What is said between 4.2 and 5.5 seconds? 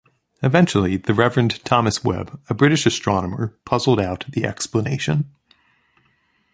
the explanation.